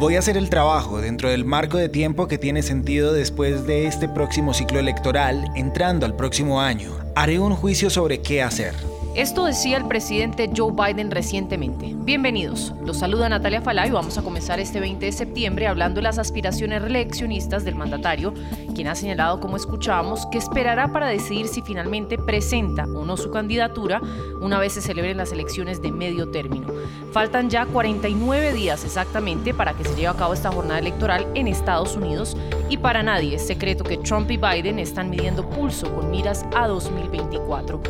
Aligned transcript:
Voy 0.00 0.16
a 0.16 0.20
hacer 0.20 0.38
el 0.38 0.48
trabajo 0.48 1.02
dentro 1.02 1.28
del 1.28 1.44
marco 1.44 1.76
de 1.76 1.90
tiempo 1.90 2.26
que 2.26 2.38
tiene 2.38 2.62
sentido 2.62 3.12
después 3.12 3.66
de 3.66 3.86
este 3.86 4.08
próximo 4.08 4.54
ciclo 4.54 4.78
electoral, 4.78 5.44
entrando 5.54 6.06
al 6.06 6.16
próximo 6.16 6.62
año. 6.62 6.92
Haré 7.14 7.38
un 7.38 7.54
juicio 7.54 7.90
sobre 7.90 8.22
qué 8.22 8.42
hacer. 8.42 8.72
Esto 9.16 9.44
decía 9.44 9.76
el 9.76 9.86
presidente 9.86 10.48
Joe 10.56 10.72
Biden 10.72 11.10
recientemente. 11.10 11.96
Bienvenidos. 11.96 12.72
Los 12.84 12.98
saluda 12.98 13.28
Natalia 13.28 13.60
Falá 13.60 13.84
y 13.88 13.90
vamos 13.90 14.16
a 14.16 14.22
comenzar 14.22 14.60
este 14.60 14.78
20 14.78 15.04
de 15.04 15.10
septiembre 15.10 15.66
hablando 15.66 15.96
de 15.96 16.04
las 16.04 16.18
aspiraciones 16.18 16.80
reeleccionistas 16.80 17.64
del 17.64 17.74
mandatario, 17.74 18.32
quien 18.72 18.86
ha 18.86 18.94
señalado, 18.94 19.40
como 19.40 19.56
escuchábamos, 19.56 20.26
que 20.26 20.38
esperará 20.38 20.92
para 20.92 21.08
decidir 21.08 21.48
si 21.48 21.60
finalmente 21.60 22.18
presenta 22.18 22.84
o 22.84 23.04
no 23.04 23.16
su 23.16 23.32
candidatura 23.32 24.00
una 24.40 24.60
vez 24.60 24.74
se 24.74 24.80
celebren 24.80 25.16
las 25.16 25.32
elecciones 25.32 25.82
de 25.82 25.90
medio 25.90 26.30
término. 26.30 26.68
Faltan 27.10 27.50
ya 27.50 27.66
49 27.66 28.52
días 28.52 28.84
exactamente 28.84 29.52
para 29.52 29.72
que 29.72 29.82
se 29.82 29.96
lleve 29.96 30.06
a 30.06 30.14
cabo 30.14 30.34
esta 30.34 30.52
jornada 30.52 30.78
electoral 30.78 31.26
en 31.34 31.48
Estados 31.48 31.96
Unidos 31.96 32.36
y 32.68 32.76
para 32.76 33.02
nadie 33.02 33.34
es 33.34 33.44
secreto 33.44 33.82
que 33.82 33.96
Trump 33.98 34.30
y 34.30 34.36
Biden 34.36 34.78
están 34.78 35.10
midiendo 35.10 35.50
pulso 35.50 35.92
con 35.92 36.12
miras 36.12 36.46
a 36.54 36.68
2024. 36.68 37.82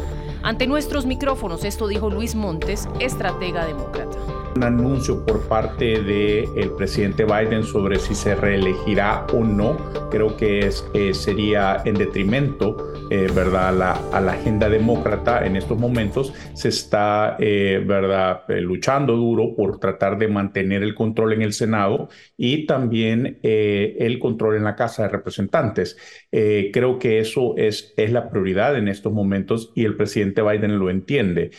Ante 0.42 0.66
nuestros 0.66 1.04
micrófonos, 1.04 1.64
esto 1.64 1.86
dijo 1.86 2.08
Luis 2.08 2.34
Montes, 2.34 2.88
estratega 2.98 3.66
demócrata. 3.66 4.16
Un 4.56 4.64
anuncio 4.64 5.24
por 5.24 5.42
parte 5.42 6.02
del 6.02 6.70
presidente 6.72 7.24
Biden 7.24 7.62
sobre 7.62 7.98
si 7.98 8.14
se 8.14 8.34
reelegirá 8.34 9.26
o 9.34 9.44
no, 9.44 9.76
creo 10.10 10.36
que 10.36 10.60
es, 10.60 10.84
eh, 10.94 11.12
sería 11.12 11.82
en 11.84 11.94
detrimento 11.94 12.89
eh, 13.10 13.28
¿verdad? 13.34 13.76
La, 13.76 13.92
a 14.12 14.20
la, 14.20 14.32
agenda 14.32 14.68
demócrata 14.68 15.44
en 15.44 15.56
estos 15.56 15.78
momentos 15.78 16.32
se 16.54 16.68
está 16.68 17.36
eh, 17.38 17.82
¿verdad? 17.84 18.44
luchando 18.48 19.16
duro 19.16 19.54
por 19.56 19.78
tratar 19.78 20.16
de 20.16 20.28
mantener 20.28 20.82
el 20.82 20.94
control 20.94 21.32
en 21.32 21.42
el 21.42 21.52
Senado 21.52 22.08
y 22.36 22.66
también 22.66 23.38
el 23.42 24.18
control 24.18 24.56
en 24.56 24.64
la 24.64 24.76
Casa 24.76 25.02
de 25.02 25.08
Representantes. 25.08 25.96
creo 26.30 26.98
que 26.98 27.18
eso 27.18 27.54
es, 27.56 27.92
es 27.96 28.12
la 28.12 28.30
prioridad 28.30 28.78
en 28.78 28.88
estos 28.88 29.12
momentos 29.12 29.72
y 29.74 29.84
el 29.84 29.96
presidente 29.96 30.42
Biden 30.42 30.78
lo 30.78 30.88
entiende. 30.88 31.50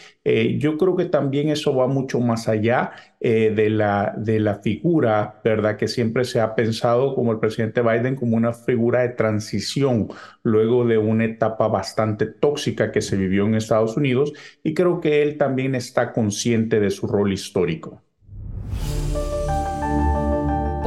yo 0.57 0.77
creo 0.77 0.95
que 0.95 1.05
también 1.05 1.49
eso 1.49 1.75
va 1.75 1.87
mucho 1.87 2.19
más 2.19 2.47
allá 2.47 2.93
eh, 3.23 3.53
de, 3.55 3.69
la, 3.69 4.15
de 4.17 4.39
la 4.39 4.55
figura, 4.55 5.39
¿verdad? 5.43 5.77
Que 5.77 5.87
siempre 5.87 6.25
se 6.25 6.39
ha 6.39 6.55
pensado 6.55 7.13
como 7.13 7.31
el 7.31 7.39
presidente 7.39 7.83
Biden 7.83 8.15
como 8.15 8.35
una 8.35 8.51
figura 8.51 9.01
de 9.01 9.09
transición 9.09 10.07
luego 10.41 10.85
de 10.87 10.97
una 10.97 11.25
etapa 11.25 11.67
bastante 11.67 12.25
tóxica 12.25 12.91
que 12.91 13.01
se 13.01 13.17
vivió 13.17 13.45
en 13.45 13.53
Estados 13.53 13.95
Unidos 13.95 14.33
y 14.63 14.73
creo 14.73 14.99
que 15.01 15.21
él 15.21 15.37
también 15.37 15.75
está 15.75 16.13
consciente 16.13 16.79
de 16.79 16.89
su 16.89 17.05
rol 17.05 17.31
histórico. 17.31 18.01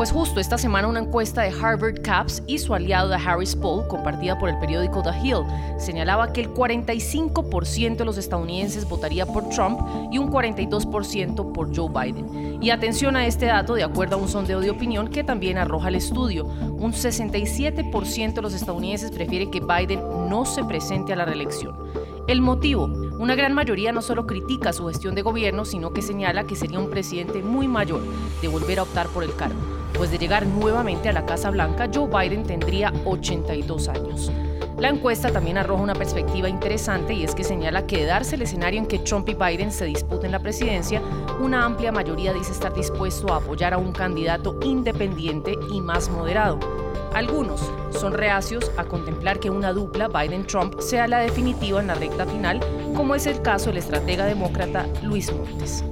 Pues 0.04 0.12
justo 0.12 0.38
esta 0.38 0.58
semana 0.58 0.86
una 0.86 1.00
encuesta 1.00 1.40
de 1.40 1.48
Harvard 1.48 2.02
Caps 2.02 2.42
y 2.46 2.58
su 2.58 2.74
aliado 2.74 3.08
de 3.08 3.16
Harris 3.16 3.56
Poll, 3.56 3.88
compartida 3.88 4.38
por 4.38 4.50
el 4.50 4.58
periódico 4.58 5.02
The 5.02 5.18
Hill, 5.18 5.46
señalaba 5.78 6.30
que 6.30 6.42
el 6.42 6.52
45% 6.52 7.96
de 7.96 8.04
los 8.04 8.18
estadounidenses 8.18 8.86
votaría 8.86 9.24
por 9.24 9.48
Trump 9.48 9.80
y 10.12 10.18
un 10.18 10.30
42% 10.30 11.52
por 11.52 11.74
Joe 11.74 11.88
Biden. 11.88 12.62
Y 12.62 12.68
atención 12.68 13.16
a 13.16 13.26
este 13.26 13.46
dato, 13.46 13.76
de 13.76 13.82
acuerdo 13.82 14.16
a 14.16 14.18
un 14.18 14.28
sondeo 14.28 14.60
de 14.60 14.68
opinión 14.68 15.08
que 15.08 15.24
también 15.24 15.56
arroja 15.56 15.88
el 15.88 15.94
estudio, 15.94 16.44
un 16.44 16.92
67% 16.92 18.34
de 18.34 18.42
los 18.42 18.52
estadounidenses 18.52 19.10
prefiere 19.10 19.50
que 19.50 19.60
Biden 19.60 20.28
no 20.28 20.44
se 20.44 20.64
presente 20.64 21.14
a 21.14 21.16
la 21.16 21.24
reelección. 21.24 21.78
El 22.28 22.42
motivo, 22.42 22.84
una 23.18 23.36
gran 23.36 23.54
mayoría 23.54 23.90
no 23.90 24.02
solo 24.02 24.26
critica 24.26 24.74
su 24.74 24.86
gestión 24.86 25.14
de 25.14 25.22
gobierno, 25.22 25.64
sino 25.64 25.94
que 25.94 26.02
señala 26.02 26.44
que 26.44 26.56
sería 26.56 26.78
un 26.78 26.90
presidente 26.90 27.42
muy 27.42 27.68
mayor 27.68 28.02
de 28.42 28.48
volver 28.48 28.80
a 28.80 28.82
optar 28.82 29.06
por 29.08 29.24
el 29.24 29.34
cargo 29.34 29.83
pues 29.94 30.10
de 30.10 30.18
llegar 30.18 30.46
nuevamente 30.46 31.08
a 31.08 31.12
la 31.12 31.24
Casa 31.24 31.50
Blanca, 31.50 31.88
Joe 31.92 32.08
Biden 32.08 32.44
tendría 32.44 32.92
82 33.04 33.88
años. 33.88 34.30
La 34.78 34.88
encuesta 34.88 35.30
también 35.30 35.56
arroja 35.56 35.82
una 35.82 35.94
perspectiva 35.94 36.48
interesante 36.48 37.14
y 37.14 37.22
es 37.22 37.34
que 37.34 37.44
señala 37.44 37.86
que 37.86 37.98
de 37.98 38.06
darse 38.06 38.34
el 38.34 38.42
escenario 38.42 38.80
en 38.80 38.86
que 38.86 38.98
Trump 38.98 39.28
y 39.28 39.34
Biden 39.34 39.70
se 39.70 39.84
disputen 39.84 40.32
la 40.32 40.40
presidencia, 40.40 41.00
una 41.40 41.64
amplia 41.64 41.92
mayoría 41.92 42.32
dice 42.32 42.50
estar 42.50 42.74
dispuesto 42.74 43.32
a 43.32 43.36
apoyar 43.36 43.72
a 43.72 43.78
un 43.78 43.92
candidato 43.92 44.58
independiente 44.64 45.56
y 45.70 45.80
más 45.80 46.10
moderado. 46.10 46.58
Algunos 47.14 47.60
son 47.92 48.12
reacios 48.12 48.72
a 48.76 48.84
contemplar 48.84 49.38
que 49.38 49.48
una 49.48 49.72
dupla 49.72 50.08
Biden-Trump 50.08 50.80
sea 50.80 51.06
la 51.06 51.20
definitiva 51.20 51.80
en 51.80 51.86
la 51.86 51.94
recta 51.94 52.26
final, 52.26 52.58
como 52.96 53.14
es 53.14 53.26
el 53.26 53.40
caso 53.42 53.70
del 53.70 53.78
estratega 53.78 54.26
demócrata 54.26 54.88
Luis 55.02 55.32
Montes 55.32 55.84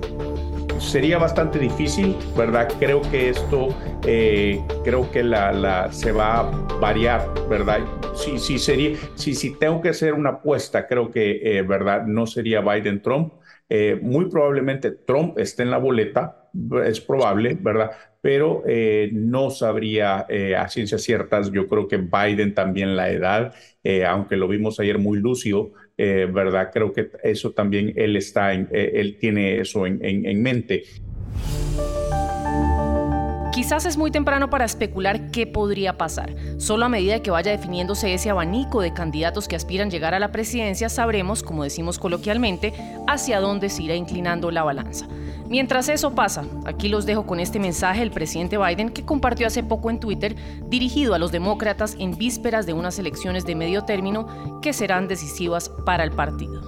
sería 0.78 1.18
bastante 1.18 1.58
difícil, 1.58 2.16
¿verdad? 2.36 2.72
Creo 2.78 3.02
que 3.02 3.30
esto, 3.30 3.68
eh, 4.06 4.60
creo 4.84 5.10
que 5.10 5.22
la, 5.22 5.52
la, 5.52 5.92
se 5.92 6.12
va 6.12 6.40
a 6.40 6.42
variar, 6.80 7.28
¿verdad? 7.48 7.80
Si, 8.14 8.38
si, 8.38 8.58
sería, 8.58 8.96
si, 9.14 9.34
si 9.34 9.56
tengo 9.58 9.80
que 9.80 9.90
hacer 9.90 10.14
una 10.14 10.30
apuesta, 10.30 10.86
creo 10.86 11.10
que, 11.10 11.58
eh, 11.58 11.62
¿verdad? 11.62 12.06
No 12.06 12.26
sería 12.26 12.60
Biden-Trump. 12.60 13.34
Eh, 13.68 13.98
muy 14.02 14.26
probablemente 14.26 14.90
Trump 14.90 15.38
esté 15.38 15.62
en 15.62 15.70
la 15.70 15.78
boleta, 15.78 16.50
es 16.84 17.00
probable, 17.00 17.56
¿verdad? 17.58 17.92
Pero 18.20 18.62
no 19.12 19.50
sabría 19.50 20.26
a 20.58 20.68
ciencias 20.68 21.02
ciertas. 21.02 21.50
Yo 21.50 21.66
creo 21.66 21.88
que 21.88 21.96
Biden 21.96 22.54
también 22.54 22.94
la 22.94 23.10
edad, 23.10 23.54
aunque 24.06 24.36
lo 24.36 24.46
vimos 24.46 24.78
ayer 24.78 24.98
muy 24.98 25.18
lúcido, 25.18 25.72
eh, 26.04 26.26
¿verdad? 26.26 26.70
Creo 26.72 26.92
que 26.92 27.10
eso 27.22 27.52
también 27.52 27.92
él 27.94 28.16
está, 28.16 28.52
en, 28.52 28.68
eh, 28.72 28.90
él 28.94 29.16
tiene 29.20 29.60
eso 29.60 29.86
en, 29.86 30.00
en 30.02 30.42
mente. 30.42 30.82
Quizás 33.62 33.86
es 33.86 33.96
muy 33.96 34.10
temprano 34.10 34.50
para 34.50 34.64
especular 34.64 35.30
qué 35.30 35.46
podría 35.46 35.96
pasar. 35.96 36.34
Solo 36.58 36.84
a 36.84 36.88
medida 36.88 37.22
que 37.22 37.30
vaya 37.30 37.52
definiéndose 37.52 38.12
ese 38.12 38.28
abanico 38.28 38.80
de 38.80 38.92
candidatos 38.92 39.46
que 39.46 39.54
aspiran 39.54 39.88
llegar 39.88 40.14
a 40.14 40.18
la 40.18 40.32
presidencia, 40.32 40.88
sabremos, 40.88 41.44
como 41.44 41.62
decimos 41.62 42.00
coloquialmente, 42.00 42.72
hacia 43.06 43.38
dónde 43.38 43.68
se 43.68 43.84
irá 43.84 43.94
inclinando 43.94 44.50
la 44.50 44.64
balanza. 44.64 45.06
Mientras 45.48 45.88
eso 45.88 46.12
pasa, 46.12 46.44
aquí 46.64 46.88
los 46.88 47.06
dejo 47.06 47.24
con 47.24 47.38
este 47.38 47.60
mensaje 47.60 48.00
del 48.00 48.10
presidente 48.10 48.58
Biden 48.58 48.88
que 48.88 49.04
compartió 49.04 49.46
hace 49.46 49.62
poco 49.62 49.90
en 49.90 50.00
Twitter, 50.00 50.34
dirigido 50.66 51.14
a 51.14 51.20
los 51.20 51.30
demócratas 51.30 51.94
en 52.00 52.18
vísperas 52.18 52.66
de 52.66 52.72
unas 52.72 52.98
elecciones 52.98 53.46
de 53.46 53.54
medio 53.54 53.84
término 53.84 54.60
que 54.60 54.72
serán 54.72 55.06
decisivas 55.06 55.68
para 55.68 56.02
el 56.02 56.10
partido. 56.10 56.60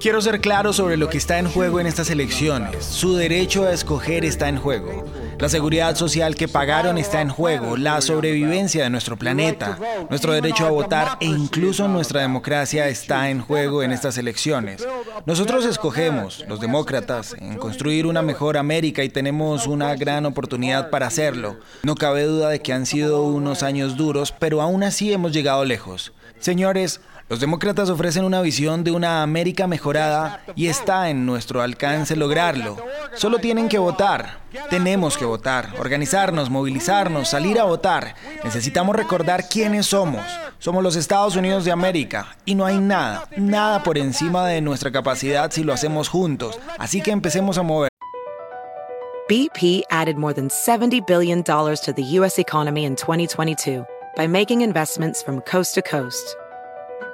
Quiero 0.00 0.20
ser 0.22 0.40
claro 0.40 0.72
sobre 0.72 0.96
lo 0.96 1.08
que 1.08 1.18
está 1.18 1.38
en 1.38 1.46
juego 1.48 1.80
en 1.80 1.86
estas 1.86 2.10
elecciones. 2.10 2.84
Su 2.84 3.14
derecho 3.14 3.64
a 3.66 3.72
escoger 3.72 4.24
está 4.24 4.48
en 4.48 4.56
juego. 4.56 5.04
La 5.40 5.48
seguridad 5.48 5.96
social 5.96 6.34
que 6.34 6.48
pagaron 6.48 6.98
está 6.98 7.22
en 7.22 7.30
juego, 7.30 7.78
la 7.78 8.02
sobrevivencia 8.02 8.84
de 8.84 8.90
nuestro 8.90 9.16
planeta, 9.16 9.78
nuestro 10.10 10.34
derecho 10.34 10.66
a 10.66 10.70
votar 10.70 11.16
e 11.18 11.24
incluso 11.24 11.88
nuestra 11.88 12.20
democracia 12.20 12.88
está 12.88 13.30
en 13.30 13.40
juego 13.40 13.82
en 13.82 13.90
estas 13.90 14.18
elecciones. 14.18 14.86
Nosotros 15.24 15.64
escogemos, 15.64 16.44
los 16.46 16.60
demócratas, 16.60 17.34
en 17.38 17.56
construir 17.56 18.06
una 18.06 18.20
mejor 18.20 18.58
América 18.58 19.02
y 19.02 19.08
tenemos 19.08 19.66
una 19.66 19.96
gran 19.96 20.26
oportunidad 20.26 20.90
para 20.90 21.06
hacerlo. 21.06 21.56
No 21.84 21.94
cabe 21.94 22.24
duda 22.24 22.50
de 22.50 22.60
que 22.60 22.74
han 22.74 22.84
sido 22.84 23.22
unos 23.22 23.62
años 23.62 23.96
duros, 23.96 24.34
pero 24.38 24.60
aún 24.60 24.82
así 24.82 25.10
hemos 25.10 25.32
llegado 25.32 25.64
lejos. 25.64 26.12
Señores, 26.38 27.00
los 27.30 27.38
demócratas 27.38 27.90
ofrecen 27.90 28.24
una 28.24 28.42
visión 28.42 28.82
de 28.82 28.90
una 28.90 29.22
América 29.22 29.68
mejorada 29.68 30.42
y 30.56 30.66
está 30.66 31.10
en 31.10 31.26
nuestro 31.26 31.62
alcance 31.62 32.16
lograrlo. 32.16 32.76
Solo 33.14 33.38
tienen 33.38 33.68
que 33.68 33.78
votar. 33.78 34.40
Tenemos 34.68 35.16
que 35.16 35.24
votar, 35.24 35.29
organizarnos, 35.78 36.50
movilizarnos, 36.50 37.28
salir 37.28 37.58
a 37.58 37.64
votar. 37.64 38.14
Necesitamos 38.44 38.96
recordar 38.96 39.48
quiénes 39.48 39.86
somos. 39.86 40.24
Somos 40.58 40.82
los 40.82 40.96
Estados 40.96 41.36
Unidos 41.36 41.64
de 41.64 41.72
América 41.72 42.36
y 42.44 42.54
no 42.54 42.66
hay 42.66 42.78
nada, 42.78 43.26
nada 43.36 43.82
por 43.82 43.98
encima 43.98 44.46
de 44.46 44.60
nuestra 44.60 44.90
capacidad 44.90 45.50
si 45.50 45.64
lo 45.64 45.72
hacemos 45.72 46.08
juntos. 46.08 46.58
Así 46.78 47.00
que 47.02 47.10
empecemos 47.10 47.58
a 47.58 47.62
mover. 47.62 47.90
BP 49.28 49.84
added 49.90 50.16
more 50.16 50.34
than 50.34 50.50
70 50.50 51.02
billion 51.06 51.42
dollars 51.42 51.80
to 51.80 51.92
the 51.92 52.18
US 52.18 52.38
economy 52.38 52.84
in 52.84 52.96
2022 52.96 53.84
by 54.16 54.26
making 54.26 54.62
investments 54.62 55.22
from 55.22 55.40
coast 55.42 55.74
to 55.74 55.82
coast. 55.82 56.36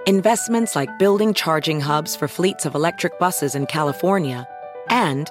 investments 0.06 0.76
like 0.76 0.99
building 1.00 1.35
charging 1.35 1.81
hubs 1.81 2.14
for 2.14 2.29
fleets 2.29 2.64
of 2.64 2.76
electric 2.76 3.19
buses 3.19 3.56
in 3.56 3.67
California, 3.67 4.46
and 4.88 5.31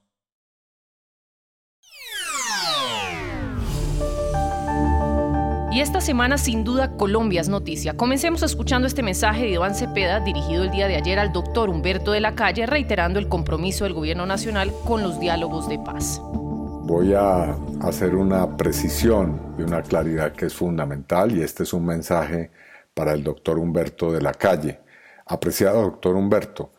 Esta 5.79 6.01
semana 6.01 6.37
sin 6.37 6.65
duda 6.65 6.97
Colombia 6.97 7.39
es 7.39 7.47
noticia. 7.47 7.95
Comencemos 7.95 8.43
escuchando 8.43 8.87
este 8.87 9.03
mensaje 9.03 9.43
de 9.43 9.51
Iván 9.51 9.73
Cepeda 9.73 10.19
dirigido 10.19 10.63
el 10.63 10.71
día 10.71 10.87
de 10.87 10.97
ayer 10.97 11.17
al 11.17 11.31
doctor 11.31 11.69
Humberto 11.69 12.11
de 12.11 12.19
la 12.19 12.35
Calle 12.35 12.65
reiterando 12.65 13.19
el 13.19 13.29
compromiso 13.29 13.85
del 13.85 13.93
gobierno 13.93 14.25
nacional 14.25 14.73
con 14.85 15.01
los 15.01 15.19
diálogos 15.19 15.69
de 15.69 15.79
paz. 15.79 16.19
Voy 16.23 17.13
a 17.13 17.55
hacer 17.81 18.15
una 18.15 18.57
precisión 18.57 19.39
y 19.57 19.61
una 19.61 19.81
claridad 19.81 20.33
que 20.33 20.47
es 20.47 20.53
fundamental 20.53 21.31
y 21.37 21.41
este 21.41 21.63
es 21.63 21.71
un 21.71 21.85
mensaje 21.85 22.51
para 22.93 23.13
el 23.13 23.23
doctor 23.23 23.57
Humberto 23.57 24.11
de 24.11 24.21
la 24.21 24.33
Calle. 24.33 24.81
Apreciado 25.25 25.83
doctor 25.83 26.15
Humberto, 26.15 26.73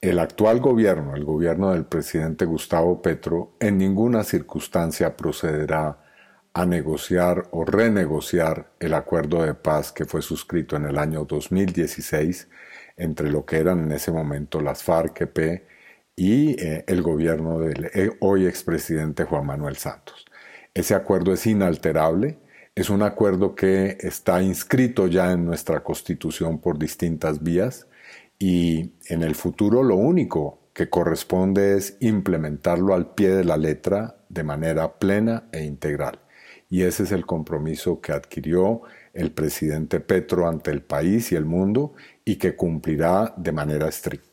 el 0.00 0.20
actual 0.20 0.60
gobierno, 0.60 1.16
el 1.16 1.24
gobierno 1.24 1.72
del 1.72 1.84
presidente 1.84 2.44
Gustavo 2.44 3.02
Petro, 3.02 3.56
en 3.58 3.78
ninguna 3.78 4.22
circunstancia 4.22 5.16
procederá 5.16 6.05
a 6.56 6.64
negociar 6.64 7.48
o 7.50 7.66
renegociar 7.66 8.72
el 8.80 8.94
acuerdo 8.94 9.42
de 9.42 9.52
paz 9.52 9.92
que 9.92 10.06
fue 10.06 10.22
suscrito 10.22 10.74
en 10.74 10.86
el 10.86 10.96
año 10.96 11.26
2016 11.26 12.48
entre 12.96 13.30
lo 13.30 13.44
que 13.44 13.58
eran 13.58 13.80
en 13.80 13.92
ese 13.92 14.10
momento 14.10 14.62
las 14.62 14.82
FARC-EP 14.82 15.64
y 16.16 16.58
eh, 16.58 16.82
el 16.86 17.02
gobierno 17.02 17.58
del 17.58 17.90
eh, 17.92 18.10
hoy 18.20 18.46
expresidente 18.46 19.24
Juan 19.24 19.44
Manuel 19.44 19.76
Santos. 19.76 20.24
Ese 20.72 20.94
acuerdo 20.94 21.34
es 21.34 21.46
inalterable, 21.46 22.38
es 22.74 22.88
un 22.88 23.02
acuerdo 23.02 23.54
que 23.54 23.98
está 24.00 24.42
inscrito 24.42 25.08
ya 25.08 25.32
en 25.32 25.44
nuestra 25.44 25.84
constitución 25.84 26.58
por 26.58 26.78
distintas 26.78 27.42
vías 27.42 27.86
y 28.38 28.94
en 29.10 29.22
el 29.22 29.34
futuro 29.34 29.82
lo 29.82 29.96
único 29.96 30.70
que 30.72 30.88
corresponde 30.88 31.76
es 31.76 31.98
implementarlo 32.00 32.94
al 32.94 33.12
pie 33.12 33.28
de 33.28 33.44
la 33.44 33.58
letra 33.58 34.16
de 34.30 34.42
manera 34.42 34.98
plena 34.98 35.50
e 35.52 35.62
integral 35.62 36.20
y 36.68 36.82
ese 36.82 37.04
es 37.04 37.12
el 37.12 37.26
compromiso 37.26 38.00
que 38.00 38.12
adquirió 38.12 38.82
el 39.12 39.32
presidente 39.32 40.00
Petro 40.00 40.48
ante 40.48 40.70
el 40.70 40.82
país 40.82 41.32
y 41.32 41.36
el 41.36 41.44
mundo 41.44 41.94
y 42.24 42.36
que 42.36 42.56
cumplirá 42.56 43.32
de 43.36 43.52
manera 43.52 43.88
estricta. 43.88 44.25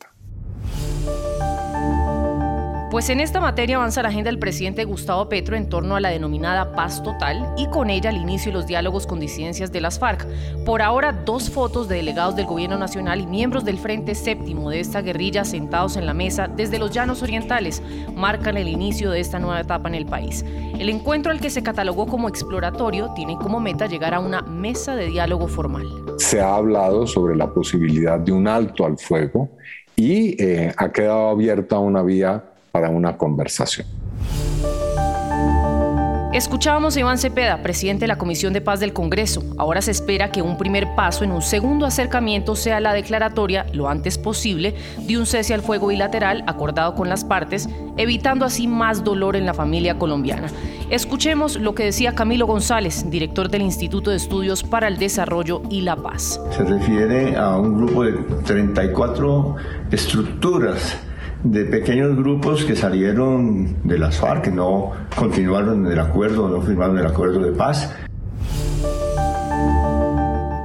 Pues 2.94 3.10
en 3.10 3.18
esta 3.18 3.40
materia 3.40 3.74
avanza 3.74 4.04
la 4.04 4.10
agenda 4.10 4.30
del 4.30 4.38
presidente 4.38 4.84
Gustavo 4.84 5.28
Petro 5.28 5.56
en 5.56 5.68
torno 5.68 5.96
a 5.96 6.00
la 6.00 6.10
denominada 6.10 6.76
paz 6.76 7.02
total 7.02 7.52
y 7.58 7.66
con 7.66 7.90
ella 7.90 8.10
el 8.10 8.18
inicio 8.18 8.52
de 8.52 8.58
los 8.58 8.68
diálogos 8.68 9.04
con 9.04 9.18
disidencias 9.18 9.72
de 9.72 9.80
las 9.80 9.98
FARC. 9.98 10.24
Por 10.64 10.80
ahora, 10.80 11.10
dos 11.10 11.50
fotos 11.50 11.88
de 11.88 11.96
delegados 11.96 12.36
del 12.36 12.46
gobierno 12.46 12.78
nacional 12.78 13.20
y 13.20 13.26
miembros 13.26 13.64
del 13.64 13.78
Frente 13.78 14.14
Séptimo 14.14 14.70
de 14.70 14.78
esta 14.78 15.02
guerrilla 15.02 15.44
sentados 15.44 15.96
en 15.96 16.06
la 16.06 16.14
mesa 16.14 16.46
desde 16.46 16.78
los 16.78 16.92
llanos 16.92 17.20
orientales 17.24 17.82
marcan 18.14 18.56
el 18.56 18.68
inicio 18.68 19.10
de 19.10 19.18
esta 19.18 19.40
nueva 19.40 19.62
etapa 19.62 19.88
en 19.88 19.96
el 19.96 20.06
país. 20.06 20.44
El 20.78 20.88
encuentro 20.88 21.32
al 21.32 21.40
que 21.40 21.50
se 21.50 21.64
catalogó 21.64 22.06
como 22.06 22.28
exploratorio 22.28 23.10
tiene 23.16 23.36
como 23.38 23.58
meta 23.58 23.88
llegar 23.88 24.14
a 24.14 24.20
una 24.20 24.42
mesa 24.42 24.94
de 24.94 25.06
diálogo 25.06 25.48
formal. 25.48 25.88
Se 26.18 26.40
ha 26.40 26.54
hablado 26.54 27.08
sobre 27.08 27.34
la 27.34 27.52
posibilidad 27.52 28.20
de 28.20 28.30
un 28.30 28.46
alto 28.46 28.86
al 28.86 28.96
fuego 28.98 29.48
y 29.96 30.40
eh, 30.40 30.72
ha 30.76 30.92
quedado 30.92 31.30
abierta 31.30 31.80
una 31.80 32.00
vía 32.00 32.53
para 32.74 32.90
una 32.90 33.16
conversación. 33.16 33.86
Escuchábamos 36.32 36.96
a 36.96 37.00
Iván 37.00 37.18
Cepeda, 37.18 37.62
presidente 37.62 38.00
de 38.00 38.08
la 38.08 38.18
Comisión 38.18 38.52
de 38.52 38.60
Paz 38.60 38.80
del 38.80 38.92
Congreso. 38.92 39.44
Ahora 39.58 39.80
se 39.80 39.92
espera 39.92 40.32
que 40.32 40.42
un 40.42 40.58
primer 40.58 40.96
paso 40.96 41.22
en 41.22 41.30
un 41.30 41.40
segundo 41.40 41.86
acercamiento 41.86 42.56
sea 42.56 42.80
la 42.80 42.92
declaratoria, 42.92 43.66
lo 43.72 43.88
antes 43.88 44.18
posible, 44.18 44.74
de 45.06 45.16
un 45.16 45.26
cese 45.26 45.54
al 45.54 45.62
fuego 45.62 45.86
bilateral 45.86 46.42
acordado 46.48 46.96
con 46.96 47.08
las 47.08 47.24
partes, 47.24 47.68
evitando 47.96 48.44
así 48.44 48.66
más 48.66 49.04
dolor 49.04 49.36
en 49.36 49.46
la 49.46 49.54
familia 49.54 49.96
colombiana. 49.96 50.48
Escuchemos 50.90 51.60
lo 51.60 51.76
que 51.76 51.84
decía 51.84 52.16
Camilo 52.16 52.48
González, 52.48 53.08
director 53.08 53.48
del 53.48 53.62
Instituto 53.62 54.10
de 54.10 54.16
Estudios 54.16 54.64
para 54.64 54.88
el 54.88 54.98
Desarrollo 54.98 55.62
y 55.70 55.82
la 55.82 55.94
Paz. 55.94 56.40
Se 56.50 56.64
refiere 56.64 57.36
a 57.36 57.56
un 57.56 57.76
grupo 57.76 58.02
de 58.02 58.14
34 58.44 59.54
estructuras 59.92 60.98
de 61.44 61.66
pequeños 61.66 62.16
grupos 62.16 62.64
que 62.64 62.74
salieron 62.74 63.76
de 63.84 63.98
las 63.98 64.18
FARC, 64.18 64.44
que 64.44 64.50
no 64.50 64.92
continuaron 65.14 65.86
en 65.86 65.92
el 65.92 66.00
acuerdo, 66.00 66.48
no 66.48 66.62
firmaron 66.62 66.98
el 66.98 67.06
acuerdo 67.06 67.38
de 67.40 67.52
paz. 67.52 67.94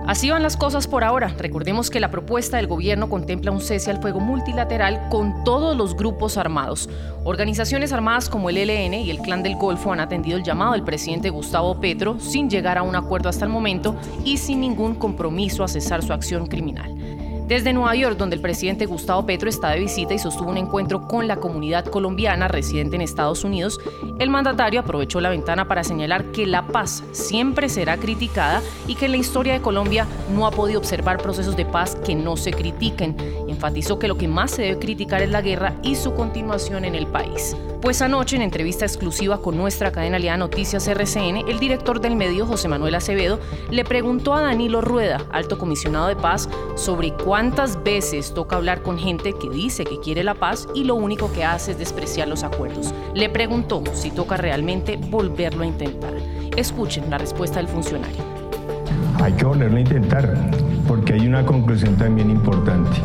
Así 0.08 0.31
van 0.31 0.42
las 0.42 0.58
cosas 0.58 0.88
por 0.88 1.04
ahora. 1.04 1.36
Recordemos 1.38 1.92
que 1.92 2.00
la 2.00 2.10
propuesta 2.10 2.58
del 2.58 2.66
gobierno 2.66 3.10
contempla 3.10 3.52
un 3.52 3.62
cese 3.62 3.92
al 3.92 4.02
fuego 4.02 4.20
multilateral 4.20 5.08
con 5.10 5.44
todos 5.44 5.78
los 5.78 5.96
grupos 5.96 6.38
armados. 6.38 6.90
Organizaciones 7.26 7.94
armadas 7.94 8.28
como 8.28 8.50
el 8.50 8.58
ELN 8.58 8.96
y 8.96 9.12
el 9.12 9.20
Clan 9.20 9.44
del 9.44 9.56
Golfo 9.56 9.94
han 9.94 10.00
atendido 10.00 10.38
el 10.38 10.44
llamado 10.44 10.72
del 10.72 10.84
presidente 10.84 11.30
Gustavo 11.30 11.80
Petro 11.80 12.20
sin 12.20 12.50
llegar 12.50 12.80
a 12.80 12.84
un 12.84 12.96
acuerdo 12.96 13.30
hasta 13.30 13.46
el 13.46 13.52
momento 13.52 13.96
y 14.26 14.38
sin 14.38 14.62
ningún 14.62 14.96
compromiso 14.96 15.64
a 15.64 15.68
cesar 15.68 16.02
su 16.02 16.12
acción 16.12 16.48
criminal. 16.48 16.99
Desde 17.50 17.74
Nueva 17.74 17.96
York, 17.96 18.16
donde 18.16 18.36
el 18.36 18.44
presidente 18.44 18.86
Gustavo 18.86 19.25
Petro 19.25 19.50
está 19.50 19.72
de 19.72 19.80
visita 19.80 20.13
y 20.13 20.19
sostuvo 20.19 20.51
un 20.51 20.57
encuentro 20.57 21.07
con 21.07 21.28
la 21.28 21.38
comunidad 21.38 21.84
colombiana 21.84 22.48
residente 22.48 22.96
en 22.96 23.01
Estados 23.01 23.44
Unidos, 23.44 23.80
el 24.19 24.30
mandatario 24.30 24.81
aprovechó 24.81 25.19
la 25.19 25.31
ventana 25.31 25.68
para 25.68 25.84
señalar 25.84 26.25
que 26.25 26.46
la 26.46 26.68
paz 26.68 27.04
siempre 27.12 27.68
será 27.68 27.98
criticada 27.98 28.62
y 28.86 28.94
que 28.94 29.06
en 29.06 29.13
la 29.13 29.18
historia 29.18 29.54
de 29.54 29.62
Colombia 29.62 30.06
no 30.31 30.46
ha 30.46 30.51
podido 30.51 30.78
observar 30.78 31.18
procesos 31.18 31.56
de 31.57 31.66
paz 31.66 31.96
que 31.96 32.13
no 32.13 32.38
se 32.38 32.51
critiquen. 32.51 33.18
Enfatizó 33.48 33.98
que 33.98 34.07
lo 34.07 34.16
que 34.16 34.28
más 34.28 34.52
se 34.52 34.62
debe 34.62 34.78
criticar 34.78 35.24
es 35.24 35.31
la 35.31 35.42
guerra 35.42 35.74
y 35.81 35.95
su 35.95 36.13
continuación 36.13 36.86
en 36.86 36.94
el 36.94 37.07
país. 37.07 37.56
Pues 37.81 38.02
anoche, 38.02 38.36
en 38.36 38.42
entrevista 38.42 38.84
exclusiva 38.84 39.42
con 39.42 39.56
nuestra 39.56 39.94
cadena 39.94 40.18
aliada 40.18 40.36
Noticias 40.36 40.86
RCN, 40.86 41.48
el 41.48 41.60
director 41.60 42.02
del 42.02 42.18
medio, 42.18 42.46
José 42.46 42.68
Manuel 42.68 42.94
Acevedo, 42.96 43.40
le 43.72 43.86
preguntó 43.86 44.34
a 44.34 44.42
Danilo 44.42 44.81
Rueda, 44.81 45.22
alto 45.31 45.58
comisionado 45.58 46.08
de 46.08 46.18
paz, 46.18 46.50
sobre 46.76 47.14
cuántas 47.14 47.81
veces 47.81 48.34
toca 48.34 48.58
hablar 48.58 48.81
con 48.81 49.00
gente 49.00 49.31
que 49.31 49.50
dice 49.50 49.86
que 49.86 49.98
quiere 50.02 50.26
la 50.26 50.34
paz 50.34 50.68
y 50.76 50.84
lo 50.84 50.96
único 50.96 51.31
que 51.31 51.46
hace 51.46 51.72
es 51.72 51.80
despreciar 51.80 52.28
los 52.28 52.44
acuerdos. 52.44 52.94
Le 53.14 53.30
preguntó 53.30 53.81
si 53.94 54.12
toca 54.12 54.36
realmente 54.36 54.98
volverlo 54.98 55.64
a 55.64 55.68
intentar. 55.68 56.16
Escuchen 56.58 57.10
la 57.10 57.18
respuesta 57.18 57.60
del 57.60 57.70
funcionario. 57.70 58.22
Hay 59.22 59.31
que 59.31 59.46
volverlo 59.46 59.78
a 59.78 59.81
intentar, 59.81 60.52
porque 60.86 61.14
hay 61.14 61.26
una 61.26 61.46
conclusión 61.46 61.96
también 61.96 62.30
importante 62.30 63.00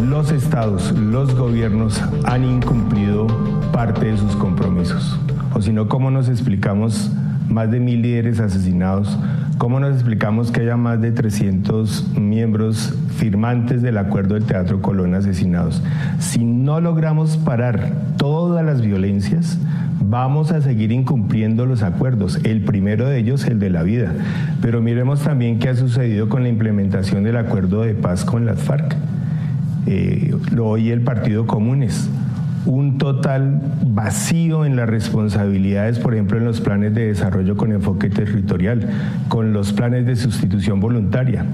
los 0.00 0.30
estados, 0.30 0.92
los 0.92 1.34
gobiernos 1.34 2.02
han 2.24 2.44
incumplido 2.44 3.26
parte 3.72 4.06
de 4.06 4.16
sus 4.16 4.34
compromisos. 4.36 5.18
O 5.54 5.60
si 5.60 5.72
no, 5.72 5.88
¿cómo 5.88 6.10
nos 6.10 6.28
explicamos 6.28 7.10
más 7.48 7.70
de 7.70 7.80
mil 7.80 8.02
líderes 8.02 8.40
asesinados? 8.40 9.18
¿Cómo 9.58 9.80
nos 9.80 9.94
explicamos 9.94 10.50
que 10.50 10.62
haya 10.62 10.76
más 10.76 11.00
de 11.00 11.12
300 11.12 12.16
miembros 12.18 12.94
firmantes 13.16 13.82
del 13.82 13.98
acuerdo 13.98 14.34
del 14.34 14.44
Teatro 14.44 14.80
Colón 14.80 15.14
asesinados? 15.14 15.82
Si 16.18 16.44
no 16.44 16.80
logramos 16.80 17.36
parar 17.36 17.92
todas 18.16 18.64
las 18.64 18.80
violencias, 18.80 19.58
vamos 20.00 20.52
a 20.52 20.60
seguir 20.62 20.90
incumpliendo 20.90 21.66
los 21.66 21.82
acuerdos. 21.82 22.40
El 22.44 22.64
primero 22.64 23.08
de 23.08 23.18
ellos, 23.18 23.46
el 23.46 23.58
de 23.58 23.70
la 23.70 23.82
vida. 23.82 24.12
Pero 24.60 24.80
miremos 24.80 25.20
también 25.20 25.58
qué 25.58 25.68
ha 25.68 25.76
sucedido 25.76 26.28
con 26.28 26.42
la 26.42 26.48
implementación 26.48 27.22
del 27.22 27.36
acuerdo 27.36 27.82
de 27.82 27.94
paz 27.94 28.24
con 28.24 28.46
las 28.46 28.60
FARC 28.60 28.96
eh, 29.86 30.34
lo 30.52 30.68
oye 30.68 30.92
el 30.92 31.02
Partido 31.02 31.46
Comunes. 31.46 32.08
Un 32.64 32.96
total 32.96 33.60
vacío 33.84 34.64
en 34.64 34.76
las 34.76 34.88
responsabilidades, 34.88 35.98
por 35.98 36.14
ejemplo, 36.14 36.38
en 36.38 36.44
los 36.44 36.60
planes 36.60 36.94
de 36.94 37.08
desarrollo 37.08 37.56
con 37.56 37.72
enfoque 37.72 38.08
territorial, 38.08 38.88
con 39.28 39.52
los 39.52 39.72
planes 39.72 40.06
de 40.06 40.14
sustitución 40.14 40.78
voluntaria. 40.78 41.44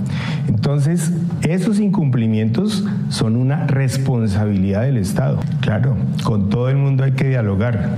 Entonces, 0.48 1.14
esos 1.42 1.80
incumplimientos 1.80 2.86
son 3.08 3.36
una 3.36 3.66
responsabilidad 3.66 4.82
del 4.82 4.98
Estado. 4.98 5.40
Claro, 5.60 5.96
con 6.24 6.50
todo 6.50 6.68
el 6.68 6.76
mundo 6.76 7.04
hay 7.04 7.12
que 7.12 7.28
dialogar. 7.28 7.88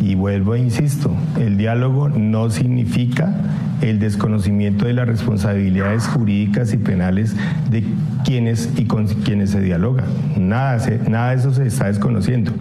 Y 0.00 0.14
vuelvo 0.14 0.54
e 0.54 0.60
insisto, 0.60 1.12
el 1.38 1.56
diálogo 1.58 2.08
no 2.08 2.50
significa 2.50 3.34
el 3.82 3.98
desconocimiento 3.98 4.86
de 4.86 4.94
las 4.94 5.06
responsabilidades 5.06 6.06
jurídicas 6.06 6.72
y 6.72 6.76
penales 6.76 7.34
de 7.70 7.84
quienes 8.24 8.70
y 8.76 8.84
con 8.86 9.06
quienes 9.06 9.50
se 9.50 9.60
dialoga. 9.60 10.04
Nada, 10.36 10.78
nada 11.08 11.30
de 11.30 11.36
eso 11.36 11.52
se 11.52 11.66
está 11.66 11.86
desconociendo. 11.86 12.52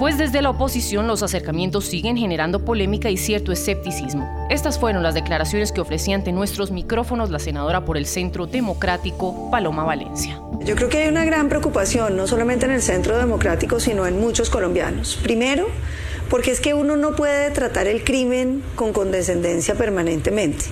Pues 0.00 0.16
desde 0.16 0.40
la 0.40 0.48
oposición 0.48 1.06
los 1.06 1.22
acercamientos 1.22 1.84
siguen 1.84 2.16
generando 2.16 2.64
polémica 2.64 3.10
y 3.10 3.18
cierto 3.18 3.52
escepticismo. 3.52 4.26
Estas 4.48 4.78
fueron 4.78 5.02
las 5.02 5.12
declaraciones 5.12 5.72
que 5.72 5.82
ofrecía 5.82 6.14
ante 6.14 6.32
nuestros 6.32 6.70
micrófonos 6.70 7.28
la 7.28 7.38
senadora 7.38 7.84
por 7.84 7.98
el 7.98 8.06
Centro 8.06 8.46
Democrático, 8.46 9.50
Paloma 9.50 9.84
Valencia. 9.84 10.40
Yo 10.64 10.74
creo 10.74 10.88
que 10.88 11.02
hay 11.02 11.08
una 11.08 11.26
gran 11.26 11.50
preocupación, 11.50 12.16
no 12.16 12.26
solamente 12.26 12.64
en 12.64 12.72
el 12.72 12.80
Centro 12.80 13.18
Democrático, 13.18 13.78
sino 13.78 14.06
en 14.06 14.18
muchos 14.18 14.48
colombianos. 14.48 15.18
Primero, 15.22 15.66
porque 16.30 16.52
es 16.52 16.60
que 16.60 16.72
uno 16.72 16.96
no 16.96 17.16
puede 17.16 17.50
tratar 17.50 17.88
el 17.88 18.04
crimen 18.04 18.62
con 18.76 18.92
condescendencia 18.92 19.74
permanentemente. 19.74 20.66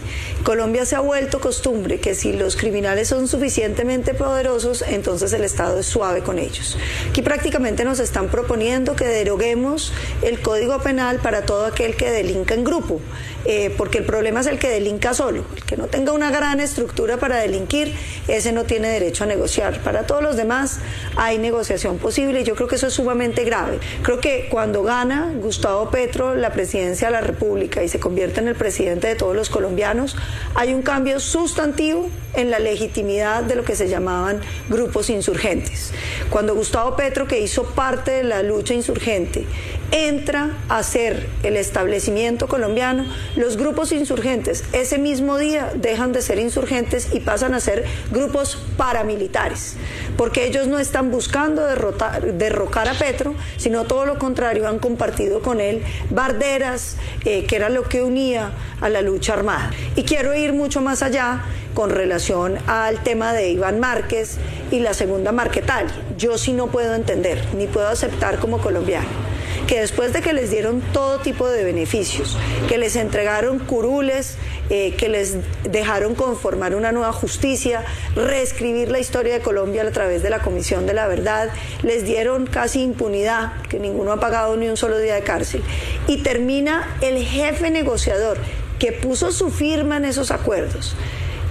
Colombia 0.44 0.86
se 0.86 0.94
ha 0.96 1.00
vuelto 1.00 1.40
costumbre 1.40 1.98
que 1.98 2.14
si 2.14 2.32
los 2.32 2.56
criminales 2.56 3.08
son 3.08 3.28
suficientemente 3.28 4.14
poderosos, 4.14 4.82
entonces 4.82 5.32
el 5.32 5.42
Estado 5.42 5.80
es 5.80 5.86
suave 5.86 6.22
con 6.22 6.38
ellos. 6.38 6.78
Aquí 7.10 7.22
prácticamente 7.22 7.84
nos 7.84 7.98
están 7.98 8.28
proponiendo 8.28 8.94
que 8.94 9.06
deroguemos 9.06 9.92
el 10.22 10.40
Código 10.40 10.78
Penal 10.80 11.18
para 11.18 11.42
todo 11.42 11.66
aquel 11.66 11.96
que 11.96 12.10
delinca 12.10 12.54
en 12.54 12.62
grupo, 12.62 13.00
eh, 13.44 13.74
porque 13.76 13.98
el 13.98 14.04
problema 14.04 14.40
es 14.40 14.46
el 14.46 14.58
que 14.58 14.68
delinca 14.68 15.14
solo. 15.14 15.44
El 15.56 15.64
que 15.64 15.76
no 15.76 15.86
tenga 15.86 16.12
una 16.12 16.30
gran 16.30 16.60
estructura 16.60 17.16
para 17.16 17.36
delinquir, 17.36 17.94
ese 18.26 18.52
no 18.52 18.64
tiene 18.64 18.88
derecho 18.88 19.24
a 19.24 19.26
negociar. 19.26 19.80
Para 19.80 20.06
todos 20.06 20.22
los 20.22 20.36
demás 20.36 20.80
hay 21.16 21.38
negociación 21.38 21.98
posible 21.98 22.40
y 22.40 22.44
yo 22.44 22.54
creo 22.54 22.68
que 22.68 22.76
eso 22.76 22.88
es 22.88 22.94
sumamente 22.94 23.44
grave. 23.44 23.78
Creo 24.02 24.20
que 24.20 24.48
cuando 24.50 24.82
gana 24.82 25.32
Gustavo 25.36 25.90
Petro 25.90 26.34
la 26.34 26.52
presidencia 26.52 27.08
de 27.08 27.12
la 27.12 27.20
República 27.20 27.82
y 27.82 27.88
se 27.88 28.00
convierte 28.00 28.40
en 28.40 28.48
el 28.48 28.54
presidente 28.54 29.08
de 29.08 29.14
todos 29.14 29.34
los 29.34 29.50
colombianos, 29.50 30.16
hay 30.54 30.74
un 30.74 30.82
cambio 30.82 31.20
sustantivo 31.20 32.08
en 32.34 32.50
la 32.50 32.58
legitimidad 32.58 33.42
de 33.42 33.56
lo 33.56 33.64
que 33.64 33.76
se 33.76 33.88
llamaban 33.88 34.40
grupos 34.68 35.10
insurgentes. 35.10 35.92
Cuando 36.30 36.54
Gustavo 36.54 36.96
Petro, 36.96 37.26
que 37.26 37.40
hizo 37.40 37.64
parte 37.64 38.10
de 38.10 38.24
la 38.24 38.42
lucha 38.42 38.74
insurgente, 38.74 39.46
entra 39.90 40.50
a 40.68 40.82
ser 40.82 41.28
el 41.42 41.56
establecimiento 41.56 42.46
colombiano, 42.48 43.06
los 43.38 43.56
grupos 43.56 43.92
insurgentes 43.92 44.64
ese 44.72 44.98
mismo 44.98 45.38
día 45.38 45.70
dejan 45.76 46.12
de 46.12 46.22
ser 46.22 46.40
insurgentes 46.40 47.10
y 47.12 47.20
pasan 47.20 47.54
a 47.54 47.60
ser 47.60 47.84
grupos 48.10 48.58
paramilitares, 48.76 49.76
porque 50.16 50.46
ellos 50.46 50.66
no 50.66 50.80
están 50.80 51.12
buscando 51.12 51.62
derrocar 51.64 52.88
a 52.88 52.94
Petro, 52.94 53.36
sino 53.56 53.84
todo 53.84 54.06
lo 54.06 54.18
contrario, 54.18 54.66
han 54.66 54.80
compartido 54.80 55.40
con 55.40 55.60
él 55.60 55.84
barderas, 56.10 56.96
eh, 57.24 57.44
que 57.44 57.54
era 57.54 57.68
lo 57.68 57.84
que 57.84 58.02
unía 58.02 58.50
a 58.80 58.88
la 58.88 59.02
lucha 59.02 59.34
armada. 59.34 59.70
Y 59.94 60.02
quiero 60.02 60.34
ir 60.34 60.52
mucho 60.52 60.80
más 60.80 61.04
allá 61.04 61.44
con 61.74 61.90
relación 61.90 62.58
al 62.66 63.04
tema 63.04 63.32
de 63.32 63.50
Iván 63.50 63.78
Márquez 63.78 64.38
y 64.72 64.80
la 64.80 64.94
segunda 64.94 65.30
Marquetalia. 65.30 65.94
Yo 66.16 66.38
sí 66.38 66.52
no 66.52 66.66
puedo 66.66 66.96
entender, 66.96 67.40
ni 67.56 67.68
puedo 67.68 67.86
aceptar 67.86 68.40
como 68.40 68.58
colombiano 68.58 69.27
que 69.68 69.80
después 69.80 70.14
de 70.14 70.22
que 70.22 70.32
les 70.32 70.50
dieron 70.50 70.80
todo 70.92 71.18
tipo 71.18 71.46
de 71.46 71.62
beneficios, 71.62 72.38
que 72.68 72.78
les 72.78 72.96
entregaron 72.96 73.58
curules, 73.58 74.38
eh, 74.70 74.94
que 74.96 75.10
les 75.10 75.36
dejaron 75.62 76.14
conformar 76.14 76.74
una 76.74 76.90
nueva 76.90 77.12
justicia, 77.12 77.84
reescribir 78.16 78.90
la 78.90 78.98
historia 78.98 79.34
de 79.34 79.40
Colombia 79.40 79.82
a 79.82 79.90
través 79.90 80.22
de 80.22 80.30
la 80.30 80.40
Comisión 80.40 80.86
de 80.86 80.94
la 80.94 81.06
Verdad, 81.06 81.50
les 81.82 82.04
dieron 82.04 82.46
casi 82.46 82.82
impunidad, 82.82 83.60
que 83.68 83.78
ninguno 83.78 84.12
ha 84.12 84.20
pagado 84.20 84.56
ni 84.56 84.68
un 84.68 84.78
solo 84.78 84.98
día 84.98 85.14
de 85.14 85.22
cárcel, 85.22 85.62
y 86.06 86.22
termina 86.22 86.96
el 87.02 87.22
jefe 87.22 87.70
negociador 87.70 88.38
que 88.78 88.92
puso 88.92 89.32
su 89.32 89.50
firma 89.50 89.98
en 89.98 90.06
esos 90.06 90.30
acuerdos 90.30 90.96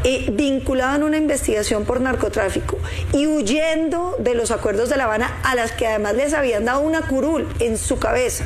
eh, 0.09 0.29
vinculado 0.31 0.95
en 0.95 1.03
una 1.03 1.17
investigación 1.17 1.83
por 1.83 1.99
narcotráfico 1.99 2.77
y 3.11 3.27
huyendo 3.27 4.15
de 4.19 4.35
los 4.35 4.51
acuerdos 4.51 4.87
de 4.87 4.95
La 4.95 5.03
Habana 5.03 5.37
a 5.43 5.53
las 5.53 5.73
que 5.73 5.85
además 5.85 6.15
les 6.15 6.33
habían 6.33 6.63
dado 6.63 6.79
una 6.79 7.01
curul 7.01 7.45
en 7.59 7.77
su 7.77 7.99
cabeza, 7.99 8.45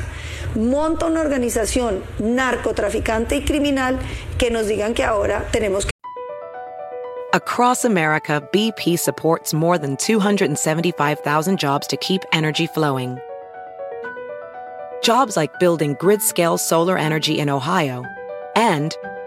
monta 0.56 1.06
una 1.06 1.20
organización 1.20 2.02
narcotraficante 2.18 3.36
y 3.36 3.44
criminal 3.44 3.96
que 4.38 4.50
nos 4.50 4.66
digan 4.66 4.92
que 4.92 5.04
ahora 5.04 5.46
tenemos 5.52 5.86
que... 5.86 5.92
Across 7.32 7.84
America, 7.84 8.42
BP 8.52 8.98
supports 8.98 9.54
more 9.54 9.78
than 9.78 9.96
275,000 9.98 11.56
jobs 11.56 11.86
to 11.86 11.96
keep 11.98 12.22
energy 12.32 12.66
flowing. 12.66 13.20
Jobs 15.00 15.36
like 15.36 15.60
building 15.60 15.94
grid-scale 16.00 16.58
solar 16.58 16.98
energy 16.98 17.38
in 17.38 17.48
Ohio 17.48 18.02
and 18.56 18.96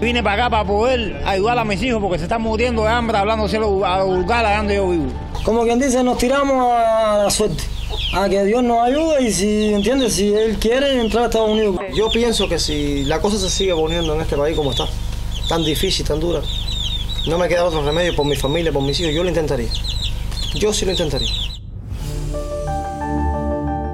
Vine 0.00 0.22
para 0.22 0.46
acá 0.46 0.50
para 0.50 0.64
poder 0.64 1.22
ayudar 1.26 1.58
a 1.58 1.64
mis 1.64 1.82
hijos 1.82 2.00
porque 2.00 2.16
se 2.16 2.24
están 2.24 2.40
muriendo 2.40 2.82
de 2.82 2.88
hambre 2.88 3.18
hablándose 3.18 3.58
a 3.58 3.60
lo 3.60 4.06
vulgar 4.06 4.46
allá 4.46 4.58
donde 4.58 4.76
yo 4.76 4.88
vivo. 4.88 5.12
Como 5.44 5.62
quien 5.64 5.78
dice, 5.78 6.02
nos 6.02 6.16
tiramos 6.16 6.72
a 6.72 7.24
la 7.24 7.30
suerte. 7.30 7.62
A 8.14 8.28
que 8.28 8.42
Dios 8.44 8.62
nos 8.62 8.82
ayude 8.82 9.22
y 9.22 9.30
si, 9.30 9.74
¿entiendes? 9.74 10.14
Si 10.14 10.32
Él 10.32 10.56
quiere 10.58 11.00
entrar 11.00 11.24
a 11.24 11.26
Estados 11.26 11.50
Unidos. 11.50 11.76
Yo 11.94 12.10
pienso 12.10 12.48
que 12.48 12.58
si 12.58 13.04
la 13.04 13.20
cosa 13.20 13.38
se 13.38 13.50
sigue 13.50 13.74
poniendo 13.74 14.14
en 14.14 14.22
este 14.22 14.36
país 14.36 14.56
como 14.56 14.70
está, 14.70 14.86
tan 15.48 15.64
difícil, 15.64 16.06
tan 16.06 16.18
dura, 16.18 16.40
no 17.26 17.36
me 17.36 17.48
queda 17.48 17.64
otro 17.64 17.82
remedio 17.84 18.16
por 18.16 18.24
mi 18.24 18.36
familia, 18.36 18.72
por 18.72 18.82
mis 18.82 18.98
hijos, 19.00 19.12
yo 19.12 19.22
lo 19.22 19.28
intentaría. 19.28 19.68
Yo 20.54 20.72
sí 20.72 20.86
lo 20.86 20.92
intentaría. 20.92 21.49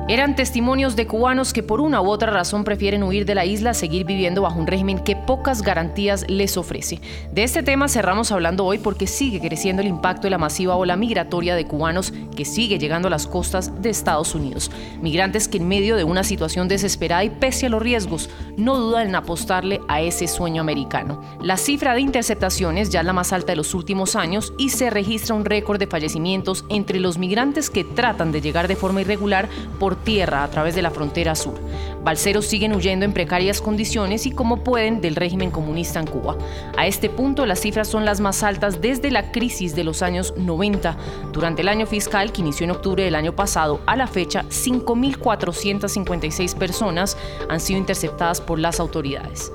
Eran 0.09 0.37
testimonios 0.37 0.95
de 0.95 1.09
cubanos 1.09 1.53
que 1.53 1.65
por 1.65 1.81
una 1.81 2.01
u 2.01 2.09
otra 2.09 2.31
razón 2.31 2.63
prefieren 2.63 3.03
huir 3.03 3.27
de 3.27 3.35
la 3.35 3.45
isla, 3.45 3.75
seguir 3.75 4.05
viviendo 4.05 4.41
bajo 4.41 4.61
un 4.61 4.69
régimen 4.69 5.01
que 5.01 5.17
pocas 5.17 5.63
garantías 5.63 6.25
les 6.29 6.57
ofrece. 6.57 7.01
De 7.33 7.43
este 7.43 7.65
tema 7.65 7.89
cerramos 7.89 8.31
hablando 8.31 8.65
hoy 8.65 8.79
porque 8.79 9.09
sigue 9.09 9.41
creciendo 9.41 9.83
el 9.83 9.89
impacto 9.89 10.23
de 10.23 10.31
la 10.31 10.39
masiva 10.39 10.77
ola 10.77 10.95
migratoria 10.95 11.57
de 11.57 11.67
cubanos 11.67 12.13
que 12.37 12.45
sigue 12.45 12.79
llegando 12.79 13.09
a 13.09 13.11
las 13.11 13.27
costas 13.27 13.83
de 13.83 13.91
Estados 13.91 14.37
Unidos. 14.37 14.71
Migrantes 15.03 15.49
que 15.49 15.57
en 15.57 15.67
medio 15.67 15.97
de 15.97 16.05
una 16.05 16.23
situación 16.23 16.69
desesperada 16.69 17.25
y 17.25 17.31
pese 17.31 17.67
a 17.67 17.71
los 17.71 17.83
riesgos, 17.83 18.31
no 18.57 18.79
dudan 18.79 19.09
en 19.09 19.17
apostarle 19.17 19.81
a 19.89 20.03
ese 20.03 20.29
sueño 20.29 20.61
americano. 20.61 21.21
La 21.43 21.57
cifra 21.57 21.95
de 21.95 22.03
interceptaciones 22.03 22.91
ya 22.91 23.01
es 23.01 23.07
la 23.07 23.13
más 23.13 23.33
alta 23.33 23.51
de 23.51 23.57
los 23.57 23.75
últimos 23.75 24.15
años 24.15 24.53
y 24.57 24.69
se 24.69 24.89
registra 24.89 25.35
un 25.35 25.45
récord 25.45 25.81
de 25.81 25.89
fallecimientos 25.89 26.65
entre 26.69 27.01
los 27.01 27.19
migrantes 27.19 27.71
que 27.71 27.83
tratan 27.83 28.31
de 28.31 28.41
llegar 28.41 28.69
de 28.69 28.77
forma 28.77 29.01
irregular 29.01 29.49
por 29.81 29.96
tierra 30.05 30.45
a 30.45 30.49
través 30.49 30.75
de 30.75 30.83
la 30.83 30.91
frontera 30.91 31.35
sur. 31.35 31.55
Balseros 32.03 32.47
siguen 32.47 32.75
huyendo 32.75 33.05
en 33.05 33.13
precarias 33.13 33.61
condiciones 33.61 34.27
y 34.27 34.31
como 34.31 34.63
pueden 34.63 35.01
del 35.01 35.17
régimen 35.17 35.51
comunista 35.51 36.01
en 36.01 36.07
Cuba. 36.07 36.37
A 36.77 36.87
este 36.87 37.11
punto 37.11 37.47
las 37.47 37.61
cifras 37.61 37.89
son 37.89 38.05
las 38.05 38.21
más 38.21 38.43
altas 38.43 38.81
desde 38.81 39.11
la 39.11 39.33
crisis 39.33 39.75
de 39.75 39.85
los 39.85 40.03
años 40.03 40.35
90. 40.37 40.97
Durante 41.33 41.63
el 41.63 41.69
año 41.69 41.87
fiscal 41.87 42.33
que 42.33 42.43
inició 42.43 42.65
en 42.65 42.71
octubre 42.71 43.03
del 43.03 43.15
año 43.15 43.35
pasado, 43.35 43.81
a 43.87 43.97
la 43.97 44.07
fecha 44.07 44.45
5.456 44.45 46.55
personas 46.55 47.17
han 47.49 47.61
sido 47.61 47.79
interceptadas 47.79 48.41
por 48.41 48.59
las 48.59 48.81
autoridades. 48.81 49.51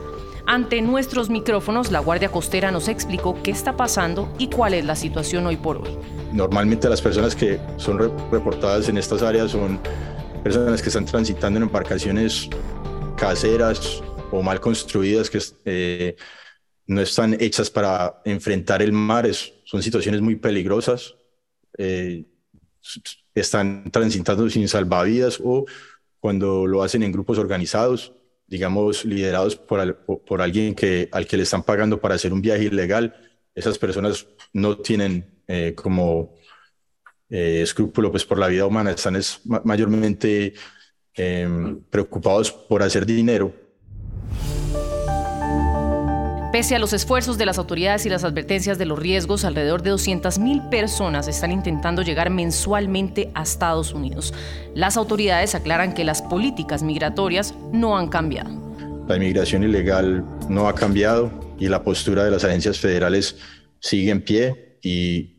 Ante 0.45 0.81
nuestros 0.81 1.29
micrófonos, 1.29 1.91
la 1.91 1.99
Guardia 1.99 2.29
Costera 2.29 2.71
nos 2.71 2.87
explicó 2.87 3.37
qué 3.43 3.51
está 3.51 3.77
pasando 3.77 4.27
y 4.37 4.47
cuál 4.47 4.73
es 4.73 4.85
la 4.85 4.95
situación 4.95 5.45
hoy 5.45 5.55
por 5.55 5.77
hoy. 5.77 5.97
Normalmente 6.33 6.89
las 6.89 7.01
personas 7.01 7.35
que 7.35 7.59
son 7.77 7.99
reportadas 8.31 8.89
en 8.89 8.97
estas 8.97 9.21
áreas 9.21 9.51
son 9.51 9.79
personas 10.43 10.81
que 10.81 10.89
están 10.89 11.05
transitando 11.05 11.57
en 11.57 11.63
embarcaciones 11.63 12.49
caseras 13.17 14.01
o 14.31 14.41
mal 14.41 14.59
construidas 14.59 15.29
que 15.29 15.39
eh, 15.65 16.15
no 16.87 17.01
están 17.01 17.37
hechas 17.39 17.69
para 17.69 18.21
enfrentar 18.25 18.81
el 18.81 18.91
mar, 18.91 19.29
son 19.63 19.83
situaciones 19.83 20.21
muy 20.21 20.35
peligrosas, 20.35 21.15
eh, 21.77 22.25
están 23.35 23.91
transitando 23.91 24.49
sin 24.49 24.67
salvavidas 24.67 25.39
o 25.43 25.65
cuando 26.19 26.65
lo 26.65 26.83
hacen 26.83 27.03
en 27.03 27.11
grupos 27.11 27.37
organizados, 27.37 28.13
digamos, 28.47 29.05
liderados 29.05 29.55
por, 29.55 30.03
por 30.25 30.41
alguien 30.41 30.75
que, 30.75 31.07
al 31.11 31.27
que 31.27 31.37
le 31.37 31.43
están 31.43 31.63
pagando 31.63 32.01
para 32.01 32.15
hacer 32.15 32.33
un 32.33 32.41
viaje 32.41 32.65
ilegal, 32.65 33.15
esas 33.53 33.77
personas 33.77 34.27
no 34.53 34.77
tienen 34.77 35.43
eh, 35.47 35.73
como 35.75 36.33
eh, 37.31 37.61
escrúpulo 37.61 38.11
pues, 38.11 38.25
por 38.25 38.37
la 38.37 38.47
vida 38.47 38.65
humana, 38.65 38.91
están 38.91 39.15
es, 39.15 39.39
mayormente 39.63 40.53
em, 41.13 41.81
preocupados 41.89 42.51
por 42.51 42.83
hacer 42.83 43.05
dinero. 43.05 43.53
Pese 46.51 46.75
a 46.75 46.79
los 46.79 46.91
esfuerzos 46.91 47.37
de 47.37 47.45
las 47.45 47.57
autoridades 47.57 48.05
y 48.05 48.09
las 48.09 48.25
advertencias 48.25 48.77
de 48.77 48.85
los 48.85 48.99
riesgos, 48.99 49.45
alrededor 49.45 49.83
de 49.83 49.93
200.000 49.93 50.69
personas 50.69 51.29
están 51.29 51.53
intentando 51.53 52.01
llegar 52.01 52.29
mensualmente 52.29 53.31
a 53.33 53.43
Estados 53.43 53.93
Unidos. 53.93 54.33
Las 54.75 54.97
autoridades 54.97 55.55
aclaran 55.55 55.93
que 55.93 56.03
las 56.03 56.21
políticas 56.21 56.83
migratorias 56.83 57.55
no 57.71 57.97
han 57.97 58.09
cambiado. 58.09 58.49
La 59.07 59.15
inmigración 59.15 59.63
ilegal 59.63 60.25
no 60.49 60.67
ha 60.67 60.75
cambiado 60.75 61.31
y 61.57 61.69
la 61.69 61.81
postura 61.81 62.25
de 62.25 62.31
las 62.31 62.43
agencias 62.43 62.77
federales 62.77 63.37
sigue 63.79 64.11
en 64.11 64.21
pie 64.21 64.77
y 64.81 65.30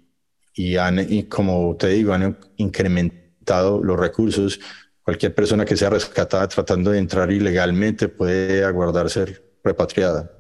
y 0.55 0.77
han, 0.77 0.99
y 0.99 1.25
como 1.25 1.77
te 1.77 1.89
digo, 1.89 2.13
han 2.13 2.39
incrementado 2.57 3.83
los 3.83 3.99
recursos. 3.99 4.61
Cualquier 5.03 5.35
persona 5.35 5.65
que 5.65 5.77
sea 5.77 5.91
rescatada 5.91 6.47
tratando 6.49 6.91
de 6.91 6.99
entrar 6.99 7.31
ilegalmente 7.33 8.09
puede 8.09 8.65
aguardar 8.65 9.11
ser 9.11 9.43
repatriada. 9.65 10.31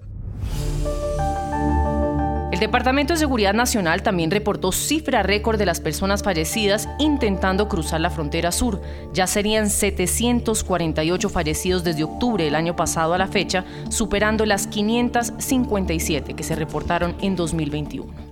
Departamento 2.62 3.12
de 3.12 3.19
Seguridad 3.19 3.54
Nacional 3.54 4.04
también 4.04 4.31
reportó 4.31 4.71
cifra 4.71 5.25
récord 5.25 5.59
de 5.59 5.66
las 5.66 5.81
personas 5.81 6.23
fallecidas 6.23 6.88
intentando 7.00 7.66
cruzar 7.66 8.00
la 8.00 8.09
frontera 8.09 8.52
sur. 8.52 8.81
Ya 9.12 9.26
serían 9.26 9.69
748 9.69 11.28
fallecidos 11.28 11.83
desde 11.83 12.04
octubre 12.04 12.45
del 12.45 12.54
año 12.54 12.76
pasado 12.76 13.14
a 13.14 13.19
la 13.19 13.26
fecha, 13.26 13.64
superando 13.90 14.47
las 14.47 14.69
557 14.69 16.35
que 16.35 16.42
se 16.45 16.54
reportaron 16.54 17.16
en 17.21 17.35
2021. 17.35 18.31